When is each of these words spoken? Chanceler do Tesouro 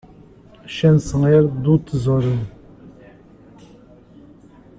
Chanceler 0.65 1.47
do 1.47 1.77
Tesouro 1.77 2.33